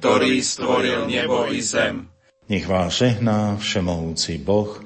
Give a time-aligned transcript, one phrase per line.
[0.00, 2.08] ktorý stvoril nebo i zem.
[2.48, 4.80] Nech vás žehná všemohúci Boh,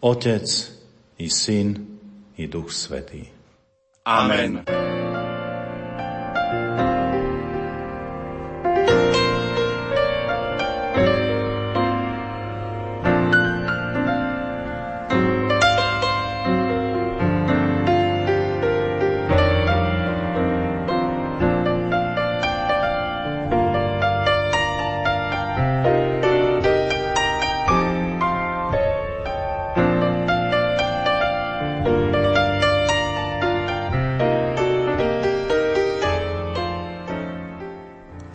[0.00, 0.48] Otec
[1.20, 2.00] i Syn
[2.40, 3.28] i Duch Svetý.
[4.08, 4.64] Amen.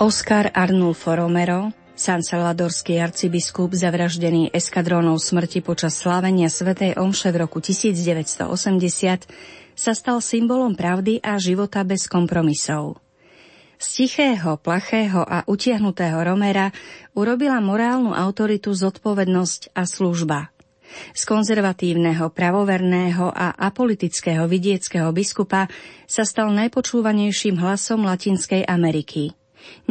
[0.10, 7.62] Oscar Arnulfo Romero, San Salvadorský arcibiskup zavraždený eskadrónou smrti počas slávenia Svetej Omše v roku
[7.62, 8.50] 1980,
[9.78, 12.98] sa stal symbolom pravdy a života bez kompromisov.
[13.78, 16.74] Z tichého, plachého a utiahnutého Romera
[17.14, 20.50] urobila morálnu autoritu zodpovednosť a služba.
[21.14, 25.70] Z konzervatívneho, pravoverného a apolitického vidieckého biskupa
[26.10, 29.38] sa stal najpočúvanejším hlasom Latinskej Ameriky–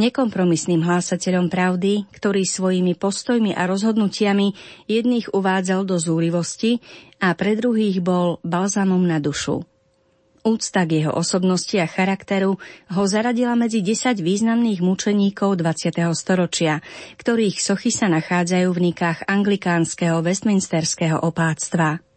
[0.01, 4.55] nekompromisným hlásateľom pravdy, ktorý svojimi postojmi a rozhodnutiami
[4.87, 6.81] jedných uvádzal do zúrivosti
[7.19, 9.67] a pre druhých bol balzamom na dušu.
[10.47, 12.57] Úcta k jeho osobnosti a charakteru
[12.95, 15.99] ho zaradila medzi 10 významných mučeníkov 20.
[16.15, 16.81] storočia,
[17.21, 22.08] ktorých sochy sa nachádzajú v nikách anglikánskeho westminsterského opáctva.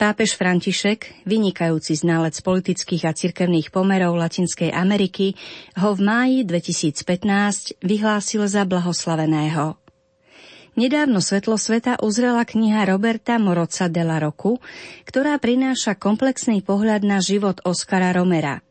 [0.00, 5.36] Pápež František, vynikajúci znalec politických a cirkevných pomerov Latinskej Ameriky,
[5.76, 9.76] ho v máji 2015 vyhlásil za blahoslaveného.
[10.80, 14.56] Nedávno svetlo sveta uzrela kniha Roberta Moroca de la Roku,
[15.04, 18.64] ktorá prináša komplexný pohľad na život Oskara Romera.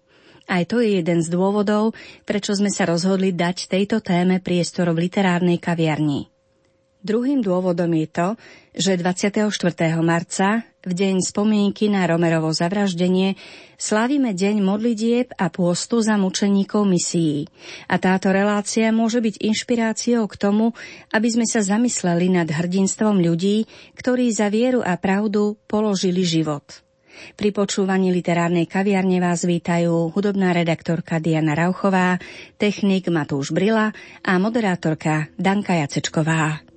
[0.50, 1.94] Aj to je jeden z dôvodov,
[2.26, 6.39] prečo sme sa rozhodli dať tejto téme priestor v literárnej kaviarni.
[7.00, 8.28] Druhým dôvodom je to,
[8.76, 9.48] že 24.
[10.04, 13.40] marca, v deň spomienky na Romerovo zavraždenie,
[13.80, 17.48] slávime deň modlitieb a pôstu za mučeníkov misií.
[17.88, 20.76] A táto relácia môže byť inšpiráciou k tomu,
[21.16, 23.64] aby sme sa zamysleli nad hrdinstvom ľudí,
[23.96, 26.84] ktorí za vieru a pravdu položili život.
[27.40, 32.20] Pri počúvaní literárnej kaviarne vás vítajú hudobná redaktorka Diana Rauchová,
[32.60, 36.69] technik Matúš Brila a moderátorka Danka Jacečková.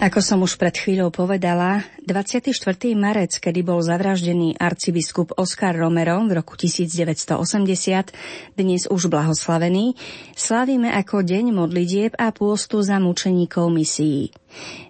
[0.00, 2.56] Ako som už pred chvíľou povedala, 24.
[2.96, 7.36] marec, kedy bol zavraždený arcibiskup Oskar Romero v roku 1980,
[8.56, 9.92] dnes už blahoslavený,
[10.32, 14.32] slavíme ako deň modlitieb a pôstu za mučeníkov misií.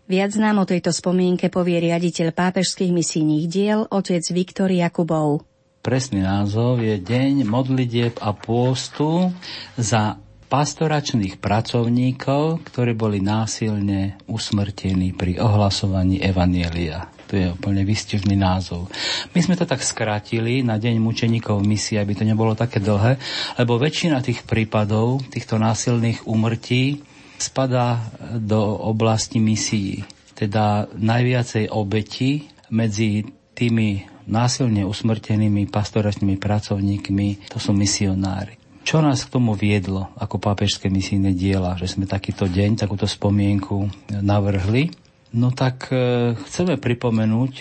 [0.07, 5.43] Viac nám o tejto spomienke povie riaditeľ pápežských misijných diel, otec Viktor Jakubov.
[5.83, 9.35] Presný názov je Deň modlitieb a pôstu
[9.75, 17.07] za pastoračných pracovníkov, ktorí boli násilne usmrtení pri ohlasovaní Evanielia.
[17.31, 18.91] To je úplne vystihný názov.
[19.31, 23.23] My sme to tak skrátili na deň mučeníkov misie, aby to nebolo také dlhé,
[23.63, 26.99] lebo väčšina tých prípadov, týchto násilných úmrtí,
[27.39, 28.03] spadá
[28.35, 30.03] do oblasti misií.
[30.35, 33.23] Teda najviacej obeti medzi
[33.55, 38.60] tými násilne usmrtenými pastoračnými pracovníkmi, to sú misionári.
[38.81, 43.93] Čo nás k tomu viedlo ako pápežské misijné diela, že sme takýto deň, takúto spomienku
[44.09, 44.91] navrhli?
[45.31, 47.53] No tak e, chceme pripomenúť,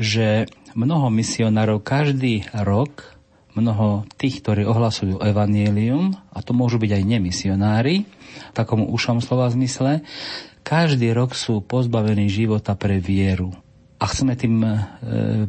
[0.00, 3.18] že mnoho misionárov každý rok,
[3.52, 9.50] mnoho tých, ktorí ohlasujú evanielium, a to môžu byť aj nemisionári, v takom ušom slova
[9.50, 10.06] zmysle,
[10.62, 13.52] každý rok sú pozbavení života pre vieru.
[13.98, 14.70] A chceme tým e,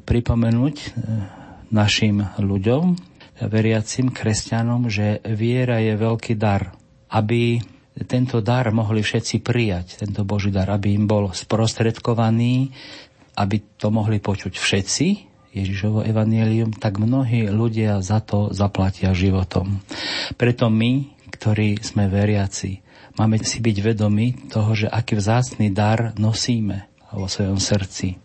[0.02, 0.88] pripomenúť e,
[1.70, 3.09] našim ľuďom,
[3.48, 6.76] veriacim kresťanom, že viera je veľký dar.
[7.10, 7.64] Aby
[8.08, 12.72] tento dar mohli všetci prijať, tento Boží dar, aby im bol sprostredkovaný,
[13.40, 15.08] aby to mohli počuť všetci,
[15.50, 19.82] Ježišovo evanielium, tak mnohí ľudia za to zaplatia životom.
[20.38, 22.86] Preto my, ktorí sme veriaci,
[23.18, 28.22] máme si byť vedomi toho, že aký vzácný dar nosíme vo svojom srdci.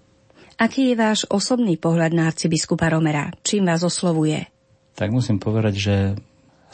[0.61, 3.33] Aký je váš osobný pohľad na arcibiskupa Romera?
[3.43, 4.54] Čím vás oslovuje?
[4.94, 5.96] Tak musím povedať, že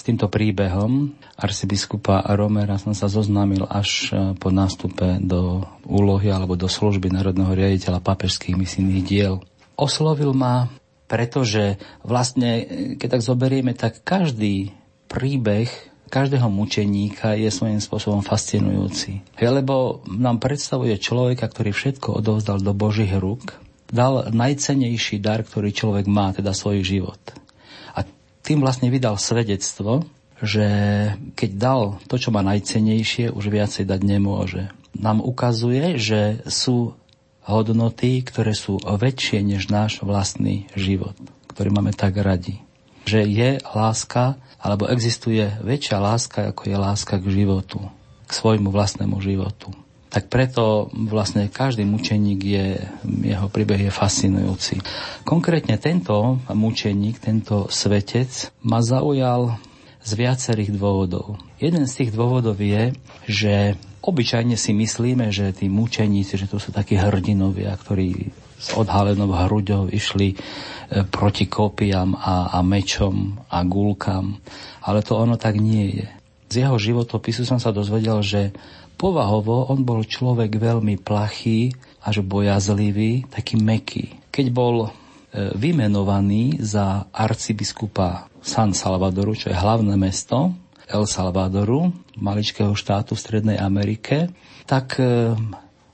[0.01, 6.57] s týmto príbehom arcibiskupa Romera som sa zoznámil až e, po nástupe do úlohy alebo
[6.57, 9.35] do služby národného riaditeľa papežských misijných diel.
[9.77, 10.73] Oslovil ma,
[11.05, 12.65] pretože vlastne, e,
[12.97, 14.73] keď tak zoberieme, tak každý
[15.13, 15.69] príbeh
[16.09, 19.21] každého mučeníka je svojím spôsobom fascinujúci.
[19.37, 23.53] Lebo nám predstavuje človeka, ktorý všetko odovzdal do Božích rúk,
[23.93, 27.21] dal najcenejší dar, ktorý človek má, teda svoj život
[28.43, 30.05] tým vlastne vydal svedectvo,
[30.41, 30.67] že
[31.37, 34.73] keď dal to, čo má najcenejšie, už viacej dať nemôže.
[34.97, 36.97] Nám ukazuje, že sú
[37.45, 41.15] hodnoty, ktoré sú väčšie než náš vlastný život,
[41.53, 42.65] ktorý máme tak radi.
[43.05, 47.81] Že je láska, alebo existuje väčšia láska, ako je láska k životu,
[48.25, 49.73] k svojmu vlastnému životu
[50.11, 52.67] tak preto vlastne každý mučeník je,
[53.23, 54.83] jeho príbeh je fascinujúci.
[55.23, 59.55] Konkrétne tento mučeník, tento svetec ma zaujal
[60.03, 61.39] z viacerých dôvodov.
[61.63, 62.91] Jeden z tých dôvodov je,
[63.31, 69.33] že obyčajne si myslíme, že tí mučeníci, že to sú takí hrdinovia, ktorí s odhalenou
[69.33, 70.37] hruďou išli e,
[71.09, 74.37] proti kopiam a, a mečom a gulkám.
[74.85, 76.09] Ale to ono tak nie je.
[76.51, 78.53] Z jeho životopisu som sa dozvedel, že
[79.01, 81.73] Povahovo on bol človek veľmi plachý,
[82.05, 84.13] až bojazlivý, taký meký.
[84.29, 84.89] Keď bol e,
[85.57, 90.53] vymenovaný za arcibiskupa San Salvadoru, čo je hlavné mesto
[90.85, 91.89] El Salvadoru,
[92.21, 94.29] maličkého štátu v Strednej Amerike,
[94.69, 95.33] tak e,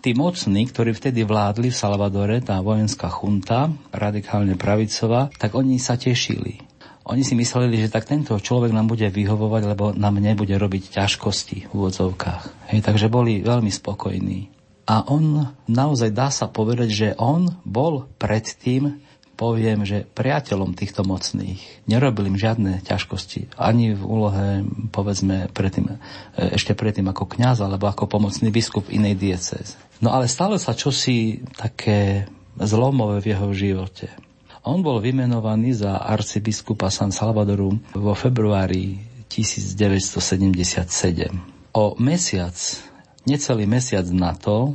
[0.03, 5.95] tí mocní, ktorí vtedy vládli v Salvadore, tá vojenská chunta, radikálne pravicová, tak oni sa
[5.95, 6.66] tešili.
[7.07, 11.71] Oni si mysleli, že tak tento človek nám bude vyhovovať, lebo nám nebude robiť ťažkosti
[11.71, 12.75] v úvodzovkách.
[12.75, 14.51] Hej, takže boli veľmi spokojní.
[14.91, 18.99] A on naozaj dá sa povedať, že on bol predtým,
[19.39, 21.87] poviem, že priateľom týchto mocných.
[21.87, 23.55] Nerobil im žiadne ťažkosti.
[23.55, 25.97] Ani v úlohe, povedzme, predtým, e,
[26.57, 29.77] ešte predtým ako kňaz alebo ako pomocný biskup inej diecéze.
[30.01, 32.27] No ale stalo sa čosi také
[32.57, 34.09] zlomové v jeho živote.
[34.67, 38.99] On bol vymenovaný za arcibiskupa San Salvadoru vo februári
[39.31, 40.91] 1977.
[41.71, 42.57] O mesiac,
[43.31, 44.75] necelý mesiac na to,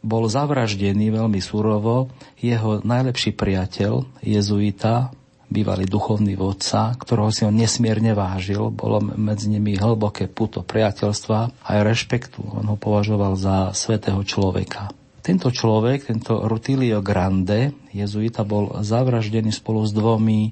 [0.00, 2.08] bol zavraždený veľmi surovo
[2.40, 5.12] jeho najlepší priateľ, jezuita,
[5.52, 8.72] bývalý duchovný vodca, ktorého si on nesmierne vážil.
[8.72, 12.40] Bolo medzi nimi hlboké puto priateľstva a aj rešpektu.
[12.56, 14.96] On ho považoval za svetého človeka.
[15.26, 20.50] Tento človek, tento Rutilio Grande, jezuita, bol zavraždený spolu s dvomi e,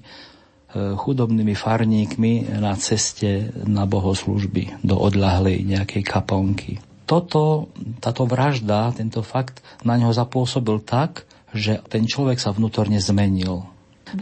[0.98, 6.82] chudobnými farníkmi na ceste na bohoslužby do odľahlej nejakej kaponky.
[7.06, 7.70] Toto,
[8.02, 11.22] táto vražda, tento fakt na neho zapôsobil tak,
[11.54, 13.70] že ten človek sa vnútorne zmenil.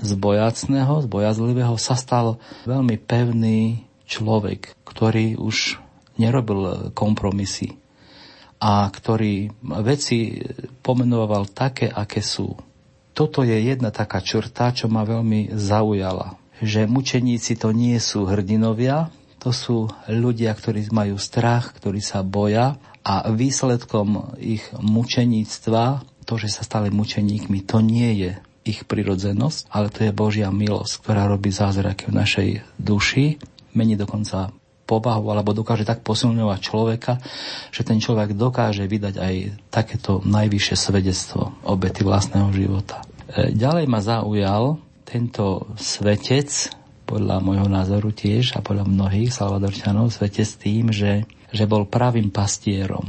[0.05, 2.37] Z bojacného, z bojazlivého sa stal
[2.69, 5.81] veľmi pevný človek, ktorý už
[6.21, 7.81] nerobil kompromisy,
[8.63, 9.51] a ktorý
[9.83, 10.39] veci
[10.87, 12.55] pomenoval také, aké sú.
[13.11, 16.39] Toto je jedna taká črta, čo ma veľmi zaujala.
[16.63, 19.11] Že mučeníci to nie sú hrdinovia,
[19.43, 26.55] to sú ľudia, ktorí majú strach, ktorí sa boja a výsledkom ich mučeníctva, to, že
[26.55, 31.51] sa stali mučeníkmi, to nie je ich prirodzenosť, ale to je Božia milosť, ktorá robí
[31.51, 33.43] zázraky v našej duši,
[33.75, 34.55] mení dokonca
[34.93, 37.13] povahu alebo dokáže tak posilňovať človeka,
[37.73, 39.35] že ten človek dokáže vydať aj
[39.73, 43.01] takéto najvyššie svedectvo obety vlastného života.
[43.33, 44.77] E, ďalej ma zaujal
[45.09, 46.49] tento svetec,
[47.13, 53.05] podľa môjho názoru tiež a podľa mnohých salvadorčanov, svetec tým, že, že bol pravým pastierom.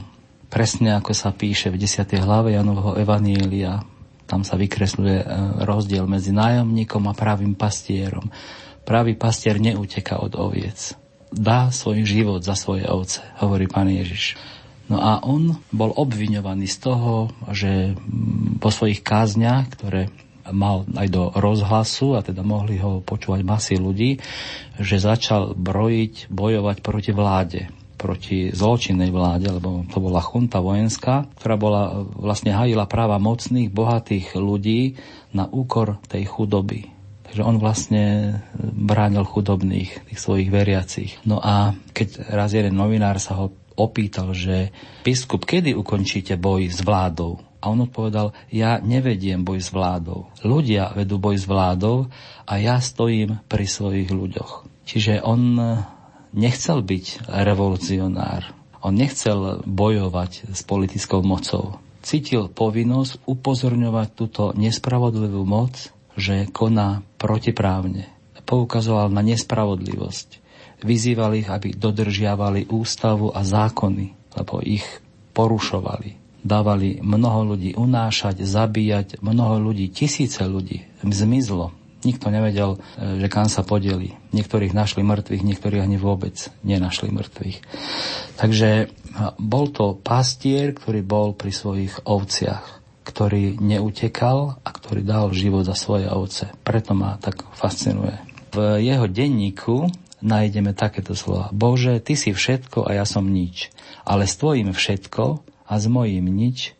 [0.52, 2.12] Presne ako sa píše v 10.
[2.20, 3.80] hlave Janovho Evanielia,
[4.28, 5.25] tam sa vykresľuje e,
[5.63, 8.28] rozdiel medzi nájomníkom a pravým pastierom.
[8.84, 11.00] Pravý pastier neuteka od oviec
[11.34, 14.38] dá svoj život za svoje ovce, hovorí pán Ježiš.
[14.88, 17.98] No a on bol obviňovaný z toho, že
[18.62, 20.13] po svojich kázniach, ktoré
[20.52, 24.20] mal aj do rozhlasu a teda mohli ho počúvať masy ľudí,
[24.75, 27.62] že začal brojiť, bojovať proti vláde
[28.04, 34.36] proti zločinnej vláde, lebo to bola chunta vojenská, ktorá bola vlastne hajila práva mocných, bohatých
[34.36, 35.00] ľudí
[35.32, 36.93] na úkor tej chudoby.
[37.34, 41.18] Takže on vlastne bránil chudobných, tých svojich veriacich.
[41.25, 44.70] No a keď raz jeden novinár sa ho opýtal, že
[45.02, 47.42] biskup, kedy ukončíte boj s vládou?
[47.58, 50.30] A on odpovedal, ja nevediem boj s vládou.
[50.46, 52.06] Ľudia vedú boj s vládou
[52.46, 54.70] a ja stojím pri svojich ľuďoch.
[54.86, 55.58] Čiže on
[56.38, 58.54] nechcel byť revolucionár.
[58.86, 61.82] On nechcel bojovať s politickou mocou.
[62.06, 68.10] Cítil povinnosť upozorňovať túto nespravodlivú moc, že koná protiprávne.
[68.43, 70.43] Poukazoval na nespravodlivosť.
[70.84, 74.84] Vyzýval ich, aby dodržiavali ústavu a zákony, lebo ich
[75.32, 81.72] porušovali dávali mnoho ľudí unášať, zabíjať, mnoho ľudí, tisíce ľudí zmizlo.
[82.03, 84.20] Nikto nevedel, e, že kam sa podeli.
[84.36, 86.36] Niektorých našli mŕtvych, niektorých ani vôbec
[86.67, 87.58] nenašli mŕtvych.
[88.36, 88.86] Takže e,
[89.39, 95.75] bol to pastier, ktorý bol pri svojich ovciach, ktorý neutekal a ktorý dal život za
[95.75, 96.50] svoje ovce.
[96.63, 98.15] Preto ma tak fascinuje.
[98.55, 99.91] V jeho denníku
[100.24, 101.51] nájdeme takéto slova.
[101.51, 103.69] Bože, Ty si všetko a ja som nič.
[104.07, 106.74] Ale s Tvojim všetko a s mojím nič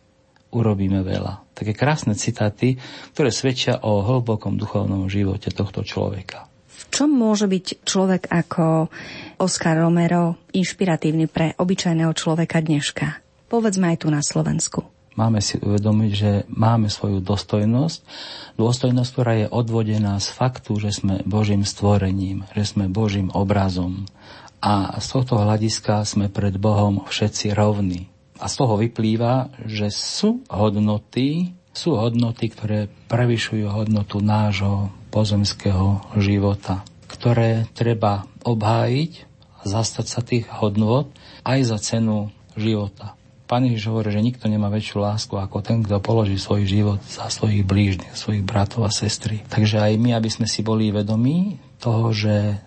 [0.53, 1.43] urobíme veľa.
[1.53, 2.79] Také krásne citáty,
[3.13, 6.47] ktoré svedčia o hlbokom duchovnom živote tohto človeka.
[6.69, 8.89] V čom môže byť človek ako
[9.41, 13.21] Oscar Romero inšpiratívny pre obyčajného človeka dneška?
[13.49, 14.92] Povedzme aj tu na Slovensku.
[15.13, 18.00] Máme si uvedomiť, že máme svoju dostojnosť,
[18.58, 24.10] dôstojnosť, ktorá je odvodená z faktu, že sme Božím stvorením, že sme Božím obrazom.
[24.63, 28.10] A z tohto hľadiska sme pred Bohom všetci rovní.
[28.41, 36.82] A z toho vyplýva, že sú hodnoty, sú hodnoty, ktoré prevyšujú hodnotu nášho pozemského života,
[37.05, 39.29] ktoré treba obhájiť,
[39.62, 41.13] zastať sa tých hodnot
[41.46, 43.13] aj za cenu života.
[43.43, 47.27] Pán Ježiš hovorí, že nikto nemá väčšiu lásku ako ten, kto položí svoj život za
[47.27, 49.43] svojich blížnych, svojich bratov a sestry.
[49.51, 52.63] Takže aj my, aby sme si boli vedomí toho, že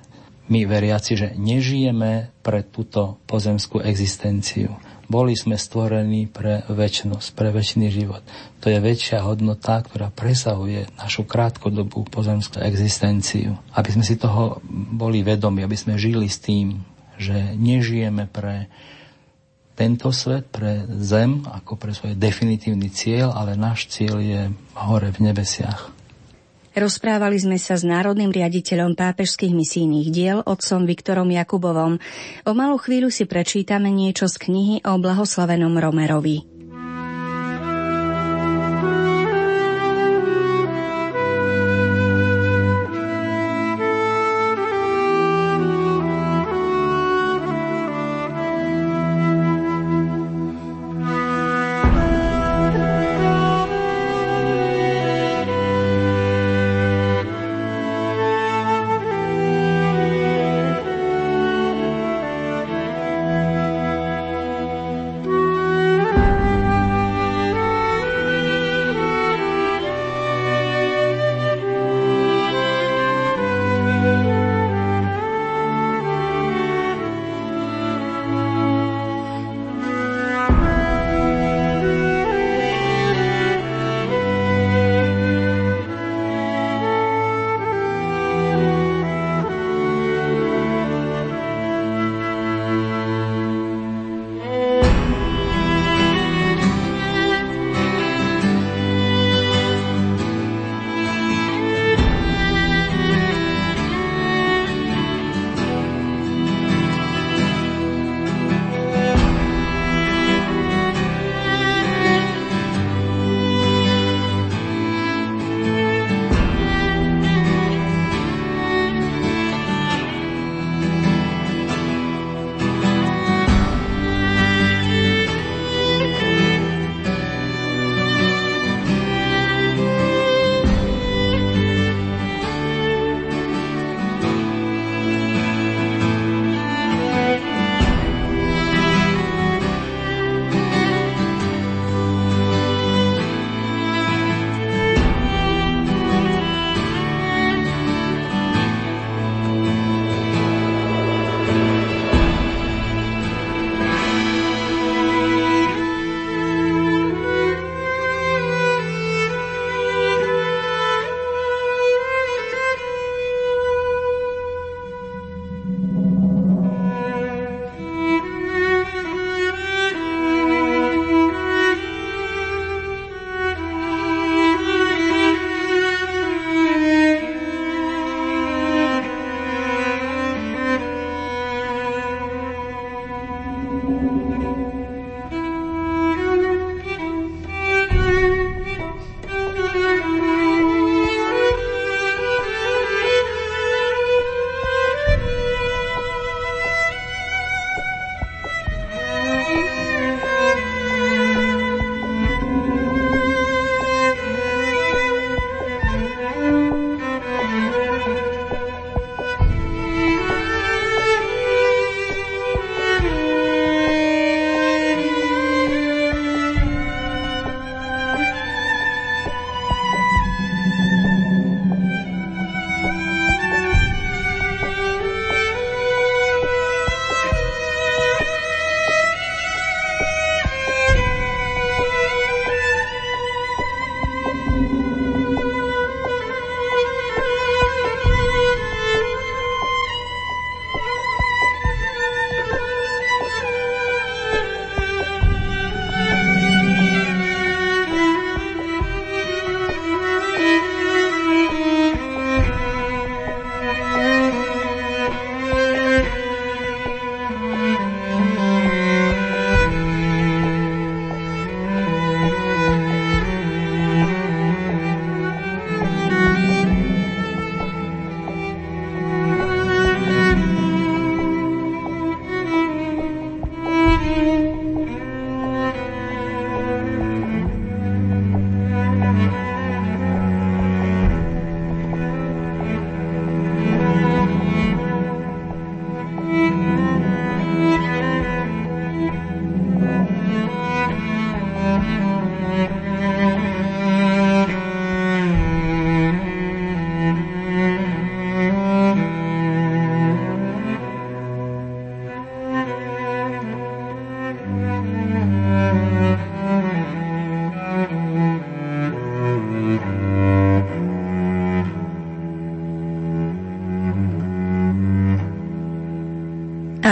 [0.47, 4.79] my veriaci, že nežijeme pre túto pozemskú existenciu.
[5.07, 8.27] Boli sme stvorení pre väčšnosť, pre väčší život.
[8.63, 13.55] To je väčšia hodnota, ktorá presahuje našu krátkodobú pozemskú existenciu.
[13.71, 16.83] Aby sme si toho boli vedomi, aby sme žili s tým,
[17.17, 18.67] že nežijeme pre
[19.77, 25.19] tento svet, pre zem, ako pre svoj definitívny cieľ, ale náš cieľ je hore v
[25.21, 25.93] nebesiach.
[26.77, 31.97] Rozprávali sme sa s národným riaditeľom pápežských misijných diel, otcom Viktorom Jakubovom.
[32.45, 36.56] O malú chvíľu si prečítame niečo z knihy o blahoslavenom Romerovi.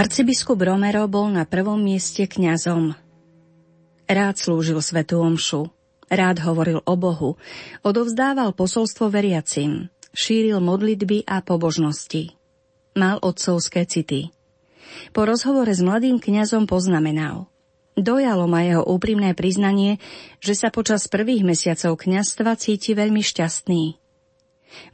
[0.05, 2.93] Arcibiskup Romero bol na prvom mieste kňazom.
[4.05, 5.73] Rád slúžil svetu omšu,
[6.13, 7.41] rád hovoril o Bohu,
[7.81, 12.37] odovzdával posolstvo veriacim, šíril modlitby a pobožnosti.
[12.93, 14.29] Mal otcovské city.
[15.09, 17.49] Po rozhovore s mladým kňazom poznamenal.
[17.97, 19.97] Dojalo ma jeho úprimné priznanie,
[20.37, 24.04] že sa počas prvých mesiacov kňazstva cíti veľmi šťastný.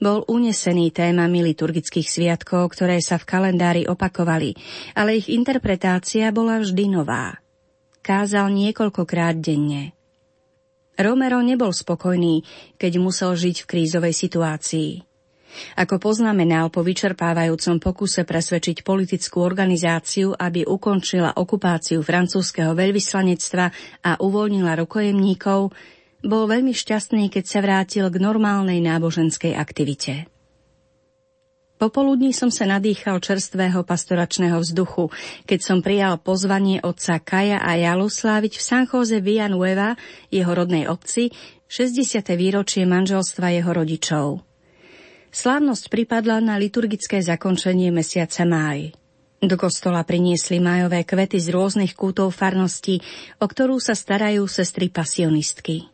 [0.01, 4.57] Bol unesený témami liturgických sviatkov, ktoré sa v kalendári opakovali,
[4.97, 7.37] ale ich interpretácia bola vždy nová.
[8.01, 9.93] Kázal niekoľkokrát denne.
[10.97, 12.45] Romero nebol spokojný,
[12.77, 14.91] keď musel žiť v krízovej situácii.
[15.75, 23.65] Ako poznamenal po vyčerpávajúcom pokuse presvedčiť politickú organizáciu, aby ukončila okupáciu francúzského veľvyslanectva
[24.05, 25.75] a uvoľnila rukojemníkov,
[26.21, 30.29] bol veľmi šťastný, keď sa vrátil k normálnej náboženskej aktivite.
[31.81, 35.09] Popoludní som sa nadýchal čerstvého pastoračného vzduchu,
[35.49, 39.97] keď som prijal pozvanie otca Kaja a Jalu sláviť v San Jose Villanueva,
[40.29, 41.33] jeho rodnej obci,
[41.65, 42.21] 60.
[42.37, 44.45] výročie manželstva jeho rodičov.
[45.33, 48.93] Slávnosť pripadla na liturgické zakončenie mesiaca máj.
[49.41, 53.01] Do kostola priniesli májové kvety z rôznych kútov farnosti,
[53.41, 55.90] o ktorú sa starajú sestry pasionistky.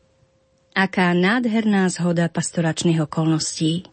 [0.77, 3.89] Aká nádherná zhoda pastoračných okolností.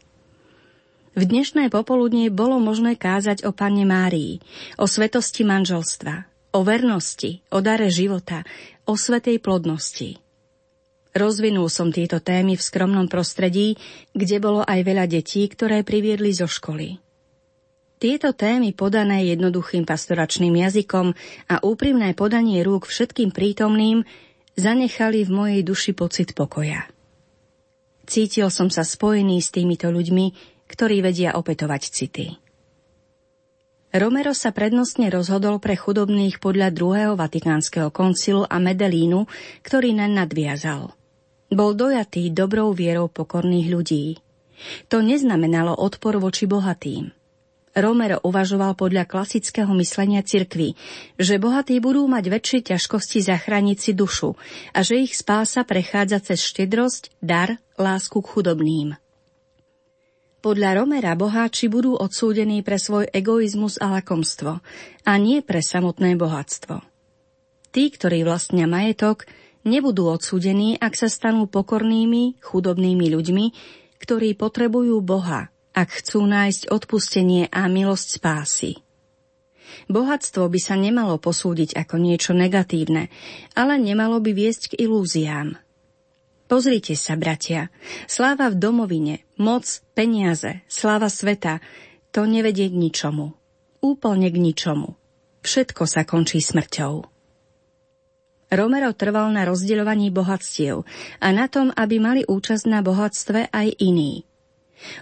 [1.17, 4.45] V dnešné popoludnie bolo možné kázať o Pane Márii,
[4.77, 8.45] o svetosti manželstva, o vernosti, o dare života,
[8.85, 10.21] o svetej plodnosti.
[11.17, 13.81] Rozvinul som tieto témy v skromnom prostredí,
[14.13, 17.01] kde bolo aj veľa detí, ktoré priviedli zo školy.
[17.97, 21.17] Tieto témy podané jednoduchým pastoračným jazykom
[21.49, 24.05] a úprimné podanie rúk všetkým prítomným
[24.55, 26.87] zanechali v mojej duši pocit pokoja.
[28.05, 30.27] Cítil som sa spojený s týmito ľuďmi,
[30.69, 32.27] ktorí vedia opetovať city.
[33.95, 39.31] Romero sa prednostne rozhodol pre chudobných podľa druhého Vatikánskeho koncilu a Medelínu,
[39.63, 40.91] ktorý naň nadviazal.
[41.55, 44.05] Bol dojatý dobrou vierou pokorných ľudí.
[44.91, 47.15] To neznamenalo odpor voči bohatým–
[47.75, 50.79] Romero uvažoval podľa klasického myslenia cirkvy,
[51.19, 54.39] že bohatí budú mať väčšie ťažkosti zachrániť si dušu
[54.71, 58.89] a že ich spása prechádza cez štedrosť, dar, lásku k chudobným.
[60.39, 64.61] Podľa Romera boháči budú odsúdení pre svoj egoizmus a lakomstvo
[65.03, 66.85] a nie pre samotné bohatstvo.
[67.75, 69.27] Tí, ktorí vlastnia majetok,
[69.67, 73.47] nebudú odsúdení, ak sa stanú pokornými, chudobnými ľuďmi,
[73.99, 78.79] ktorí potrebujú Boha ak chcú nájsť odpustenie a milosť spásy.
[79.91, 83.11] Bohatstvo by sa nemalo posúdiť ako niečo negatívne,
[83.59, 85.59] ale nemalo by viesť k ilúziám.
[86.47, 87.75] Pozrite sa, bratia,
[88.07, 91.59] sláva v domovine, moc, peniaze, sláva sveta,
[92.15, 93.35] to nevedie k ničomu.
[93.83, 94.95] Úplne k ničomu.
[95.43, 97.11] Všetko sa končí smrťou.
[98.55, 100.87] Romero trval na rozdeľovaní bohatstiev
[101.19, 104.23] a na tom, aby mali účasť na bohatstve aj iní–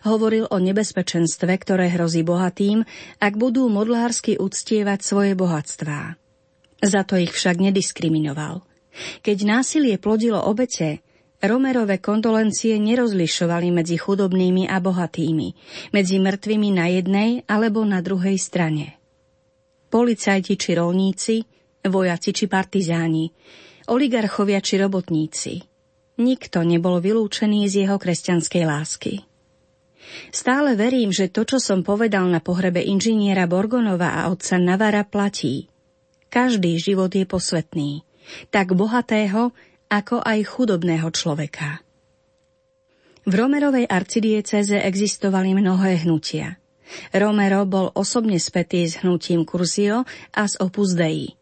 [0.06, 2.84] Hovoril o nebezpečenstve, ktoré hrozí bohatým,
[3.18, 6.16] ak budú modlársky uctievať svoje bohatstvá.
[6.82, 8.66] Za to ich však nediskriminoval.
[9.24, 11.00] Keď násilie plodilo obete,
[11.42, 15.48] Romerové kondolencie nerozlišovali medzi chudobnými a bohatými,
[15.90, 18.94] medzi mŕtvými na jednej alebo na druhej strane.
[19.90, 21.42] Policajti či rolníci,
[21.82, 23.26] vojaci či partizáni,
[23.90, 25.66] oligarchovia či robotníci.
[26.22, 29.31] Nikto nebol vylúčený z jeho kresťanskej lásky.
[30.32, 35.68] Stále verím, že to, čo som povedal na pohrebe inžiniera Borgonova a otca Navara platí.
[36.32, 37.90] Každý život je posvetný,
[38.48, 39.52] tak bohatého,
[39.92, 41.84] ako aj chudobného človeka.
[43.22, 46.58] V Romerovej arcidieceze existovali mnohé hnutia.
[47.14, 51.41] Romero bol osobne spätý s hnutím Kurzio a s Opus Dei.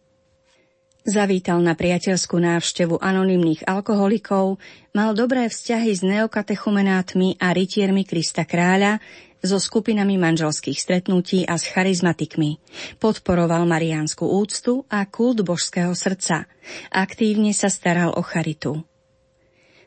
[1.01, 4.61] Zavítal na priateľskú návštevu anonymných alkoholikov,
[4.93, 9.01] mal dobré vzťahy s neokatechumenátmi a rytiermi Krista kráľa,
[9.41, 12.61] so skupinami manželských stretnutí a s charizmatikmi.
[13.01, 16.45] Podporoval mariánsku úctu a kult božského srdca.
[16.93, 18.85] Aktívne sa staral o charitu.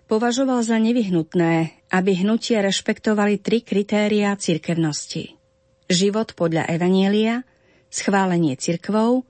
[0.09, 5.37] Považoval za nevyhnutné, aby hnutia rešpektovali tri kritériá cirkevnosti.
[5.85, 7.45] Život podľa Evanielia,
[7.93, 9.29] schválenie cirkvou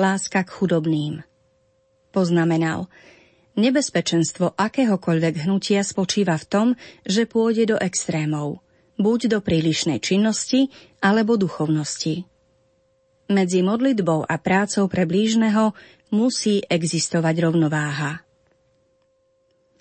[0.00, 1.20] láska k chudobným.
[2.08, 2.88] Poznamenal,
[3.60, 6.68] nebezpečenstvo akéhokoľvek hnutia spočíva v tom,
[7.04, 8.64] že pôjde do extrémov,
[8.96, 10.72] buď do prílišnej činnosti
[11.04, 12.24] alebo duchovnosti.
[13.30, 15.76] Medzi modlitbou a prácou pre blížneho
[16.10, 18.26] musí existovať rovnováha.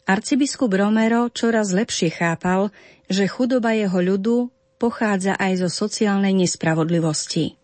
[0.06, 2.70] Arcibiskup Romero čoraz lepšie chápal,
[3.10, 7.56] že chudoba jeho ľudu pochádza aj zo sociálnej nespravodlivosti–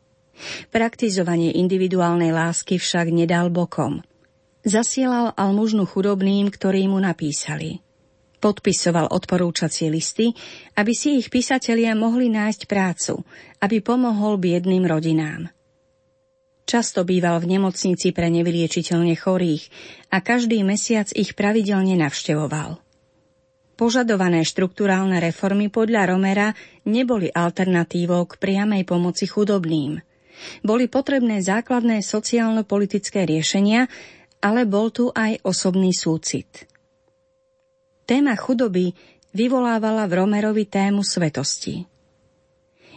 [0.70, 4.04] Praktizovanie individuálnej lásky však nedal bokom.
[4.66, 7.86] Zasielal almužnu chudobným, ktorí mu napísali.
[8.42, 10.34] Podpisoval odporúčacie listy,
[10.78, 13.26] aby si ich písatelia mohli nájsť prácu,
[13.62, 15.50] aby pomohol biedným rodinám.
[16.66, 19.70] Často býval v nemocnici pre nevyliečiteľne chorých
[20.10, 22.82] a každý mesiac ich pravidelne navštevoval.
[23.78, 26.58] Požadované štruktúrálne reformy podľa Romera
[26.90, 30.02] neboli alternatívou k priamej pomoci chudobným.
[30.62, 33.88] Boli potrebné základné sociálno-politické riešenia,
[34.44, 36.70] ale bol tu aj osobný súcit.
[38.06, 38.94] Téma chudoby
[39.34, 41.90] vyvolávala v Romerovi tému svetosti.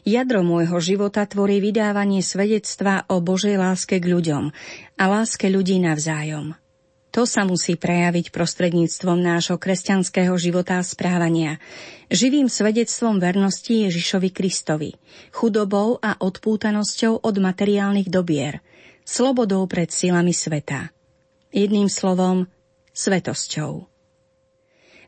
[0.07, 4.55] Jadro môjho života tvorí vydávanie svedectva o Božej láske k ľuďom
[4.97, 6.55] a láske ľudí navzájom.
[7.19, 11.59] To sa musí prejaviť prostredníctvom nášho kresťanského života a správania,
[12.15, 14.95] živým svedectvom vernosti Ježišovi Kristovi,
[15.35, 18.63] chudobou a odpútanosťou od materiálnych dobier,
[19.03, 20.95] slobodou pred silami sveta.
[21.51, 22.47] Jedným slovom,
[22.95, 23.91] svetosťou.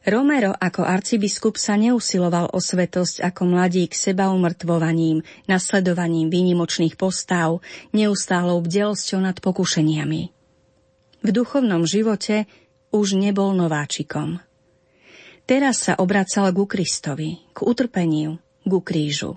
[0.02, 7.62] Romero ako arcibiskup sa neusiloval o svetosť ako mladík seba umrtvovaním, nasledovaním výnimočných postav,
[7.94, 10.39] neustálou bdelosťou nad pokušeniami.
[11.20, 12.48] V duchovnom živote
[12.96, 14.40] už nebol nováčikom.
[15.44, 19.36] Teraz sa obracal ku Kristovi, k utrpeniu, ku krížu.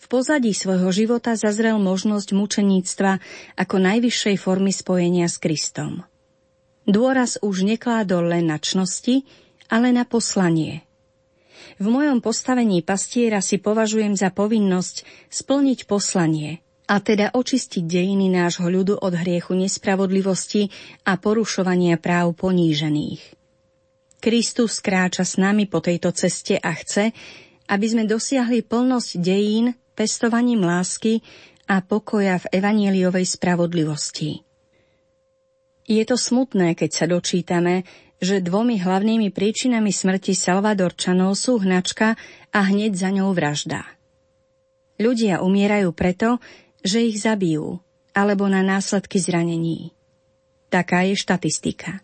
[0.00, 3.20] V pozadí svojho života zazrel možnosť mučeníctva
[3.60, 6.08] ako najvyššej formy spojenia s Kristom.
[6.88, 9.28] Dôraz už nekládol len na čnosti,
[9.68, 10.88] ale na poslanie.
[11.76, 18.66] V mojom postavení pastiera si považujem za povinnosť splniť poslanie, a teda očistiť dejiny nášho
[18.66, 20.66] ľudu od hriechu nespravodlivosti
[21.06, 23.38] a porušovania práv ponížených.
[24.18, 27.14] Kristus kráča s nami po tejto ceste a chce,
[27.70, 31.22] aby sme dosiahli plnosť dejín pestovaním lásky
[31.70, 34.42] a pokoja v evanieliovej spravodlivosti.
[35.86, 37.86] Je to smutné, keď sa dočítame,
[38.20, 42.18] že dvomi hlavnými príčinami smrti Salvadorčanov sú hnačka
[42.52, 43.86] a hneď za ňou vražda.
[45.00, 46.36] Ľudia umierajú preto,
[46.80, 47.80] že ich zabijú,
[48.16, 49.92] alebo na následky zranení.
[50.70, 52.00] Taká je štatistika.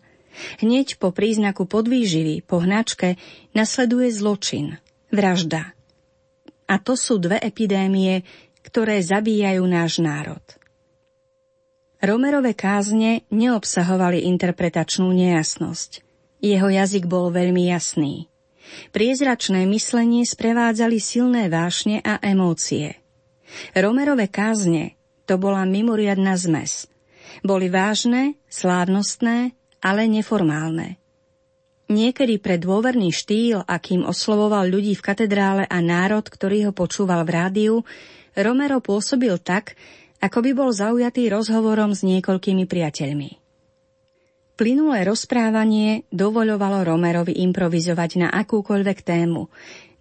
[0.61, 3.17] Hneď po príznaku podvýživy, po hnačke,
[3.57, 4.77] nasleduje zločin,
[5.09, 5.73] vražda.
[6.67, 8.27] A to sú dve epidémie,
[8.61, 10.43] ktoré zabíjajú náš národ.
[11.97, 16.05] Romerové kázne neobsahovali interpretačnú nejasnosť.
[16.43, 18.29] Jeho jazyk bol veľmi jasný.
[18.93, 23.01] Priezračné myslenie sprevádzali silné vášne a emócie.
[23.75, 26.87] Romerové kázne to bola mimoriadná zmes.
[27.43, 29.51] Boli vážne, slávnostné,
[29.83, 30.97] ale neformálne.
[31.87, 37.31] Niekedy pre dôverný štýl, akým oslovoval ľudí v katedrále a národ, ktorý ho počúval v
[37.31, 37.75] rádiu,
[38.35, 39.79] Romero pôsobil tak,
[40.19, 43.29] ako by bol zaujatý rozhovorom s niekoľkými priateľmi.
[44.57, 49.47] Plynulé rozprávanie dovoľovalo Romerovi improvizovať na akúkoľvek tému,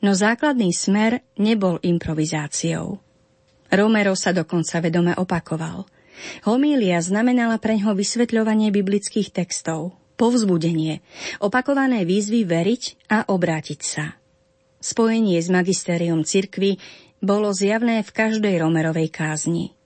[0.00, 3.05] no základný smer nebol improvizáciou.
[3.72, 5.87] Romero sa dokonca vedome opakoval.
[6.48, 11.05] Homília znamenala pre ňo vysvetľovanie biblických textov, povzbudenie,
[11.44, 14.16] opakované výzvy veriť a obrátiť sa.
[14.81, 16.81] Spojenie s magistériom cirkvy
[17.20, 19.76] bolo zjavné v každej Romerovej kázni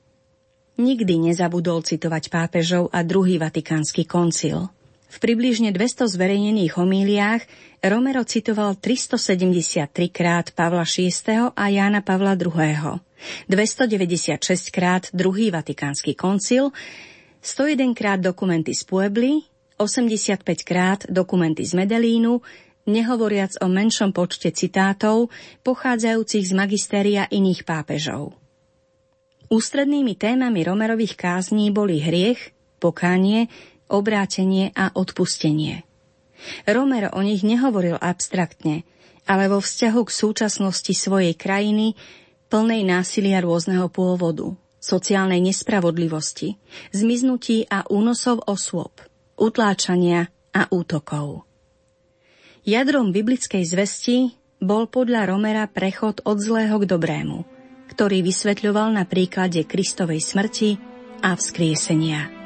[0.81, 4.73] nikdy nezabudol citovať pápežov a druhý vatikánsky koncil.
[5.11, 7.43] V približne 200 zverejnených homíliách
[7.83, 11.11] Romero citoval 373 krát Pavla VI.
[11.51, 13.03] a Jána Pavla II.,
[13.51, 16.71] 296 krát druhý vatikánsky koncil,
[17.43, 19.43] 101 krát dokumenty z Puebly,
[19.83, 22.39] 85 krát dokumenty z Medelínu,
[22.87, 25.35] nehovoriac o menšom počte citátov
[25.67, 28.39] pochádzajúcich z magistéria iných pápežov.
[29.51, 33.51] Ústrednými témami Romerových kázní boli hriech, pokánie,
[33.91, 35.83] obrátenie a odpustenie.
[36.65, 38.89] Romero o nich nehovoril abstraktne,
[39.29, 41.99] ale vo vzťahu k súčasnosti svojej krajiny,
[42.49, 46.57] plnej násilia rôzneho pôvodu, sociálnej nespravodlivosti,
[46.95, 48.97] zmiznutí a únosov osôb,
[49.37, 51.45] utláčania a útokov.
[52.65, 57.39] Jadrom biblickej zvesti bol podľa Romera prechod od zlého k dobrému–
[57.91, 60.79] ktorý vysvetľoval na príklade Kristovej smrti
[61.27, 62.40] a vzkriesenia.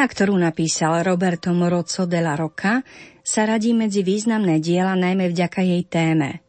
[0.00, 2.80] Kniha, ktorú napísal Roberto Morozzo la Rocca,
[3.20, 6.40] sa radí medzi významné diela najmä vďaka jej téme.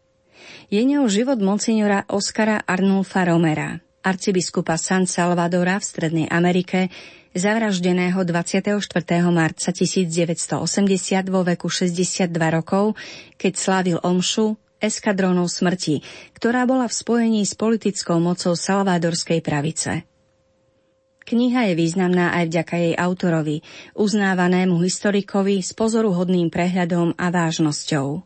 [0.72, 3.76] Je ňou život monsignora Oskara Arnulfa Romera,
[4.08, 6.88] arcibiskupa San Salvadora v Strednej Amerike,
[7.36, 8.72] zavraždeného 24.
[9.36, 10.56] marca 1980
[11.28, 12.96] vo veku 62 rokov,
[13.36, 16.00] keď slávil omšu eskadrónou smrti,
[16.40, 20.08] ktorá bola v spojení s politickou mocou salvadorskej pravice.
[21.22, 23.62] Kniha je významná aj vďaka jej autorovi,
[23.94, 28.26] uznávanému historikovi s pozoruhodným prehľadom a vážnosťou.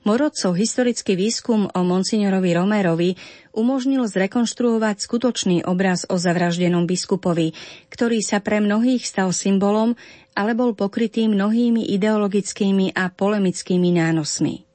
[0.00, 3.10] Morodcov historický výskum o monsignorovi Romerovi
[3.52, 7.52] umožnil zrekonštruovať skutočný obraz o zavraždenom biskupovi,
[7.92, 9.92] ktorý sa pre mnohých stal symbolom,
[10.32, 14.69] ale bol pokrytý mnohými ideologickými a polemickými nánosmi.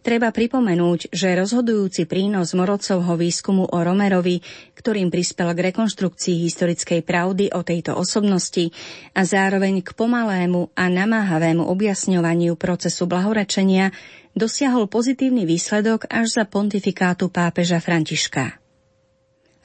[0.00, 4.40] Treba pripomenúť, že rozhodujúci prínos Morodcovho výskumu o Romerovi,
[4.78, 8.72] ktorým prispel k rekonštrukcii historickej pravdy o tejto osobnosti
[9.12, 13.92] a zároveň k pomalému a namáhavému objasňovaniu procesu blahorečenia,
[14.32, 18.56] dosiahol pozitívny výsledok až za pontifikátu pápeža Františka.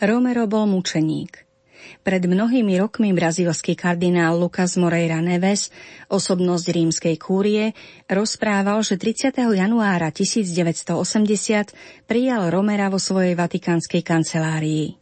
[0.02, 1.45] Romero bol mučeník.
[2.06, 5.74] Pred mnohými rokmi brazílsky kardinál Lucas Moreira Neves,
[6.12, 7.74] osobnosť rímskej kúrie,
[8.06, 9.34] rozprával, že 30.
[9.56, 10.94] januára 1980
[12.06, 14.98] prijal Romera vo svojej vatikánskej kancelárii.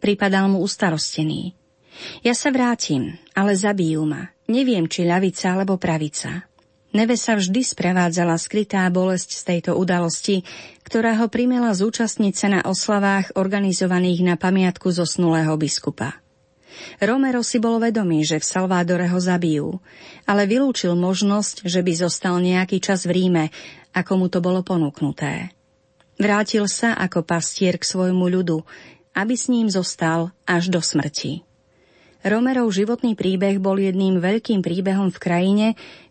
[0.00, 1.56] Pripadal mu ustarostený.
[2.26, 4.32] Ja sa vrátim, ale zabijú ma.
[4.50, 6.44] Neviem, či ľavica alebo pravica.
[6.94, 10.46] Neve sa vždy sprevádzala skrytá bolesť z tejto udalosti,
[10.86, 16.22] ktorá ho primela zúčastniť sa na oslavách organizovaných na pamiatku zosnulého biskupa.
[17.02, 19.82] Romero si bol vedomý, že v Salvádore ho zabijú,
[20.22, 23.44] ale vylúčil možnosť, že by zostal nejaký čas v Ríme,
[23.90, 25.50] ako mu to bolo ponúknuté.
[26.14, 28.62] Vrátil sa ako pastier k svojmu ľudu,
[29.18, 31.42] aby s ním zostal až do smrti.
[32.24, 35.66] Romerov životný príbeh bol jedným veľkým príbehom v krajine,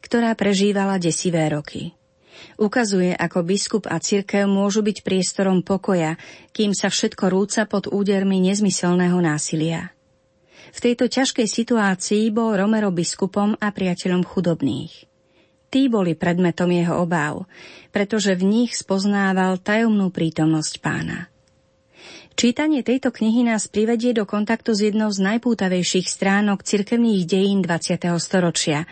[0.06, 1.98] ktorá prežívala desivé roky.
[2.62, 6.22] Ukazuje, ako biskup a cirkev môžu byť priestorom pokoja,
[6.54, 9.90] kým sa všetko rúca pod údermi nezmyselného násilia.
[10.74, 15.10] V tejto ťažkej situácii bol Romero biskupom a priateľom chudobných.
[15.74, 17.50] Tí boli predmetom jeho obáv,
[17.90, 21.33] pretože v nich spoznával tajomnú prítomnosť pána.
[22.34, 28.10] Čítanie tejto knihy nás privedie do kontaktu s jednou z najpútavejších stránok cirkevných dejín 20.
[28.18, 28.90] storočia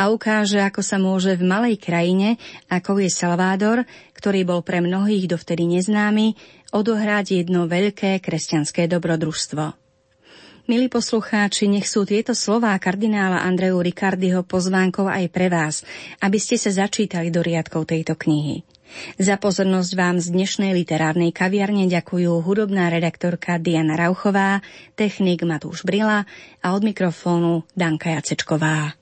[0.00, 2.40] a ukáže, ako sa môže v malej krajine,
[2.72, 3.84] ako je Salvádor,
[4.16, 6.32] ktorý bol pre mnohých dovtedy neznámy,
[6.72, 9.76] odohrať jedno veľké kresťanské dobrodružstvo.
[10.68, 15.84] Milí poslucháči, nech sú tieto slová kardinála Andreju Ricardiho pozvánkou aj pre vás,
[16.24, 18.77] aby ste sa začítali do riadkov tejto knihy.
[19.16, 24.60] Za pozornosť vám z dnešnej literárnej kaviarne ďakujú hudobná redaktorka Diana Rauchová,
[24.94, 26.28] technik Matúš Brila
[26.60, 28.98] a od mikrofónu Danka Jacečková.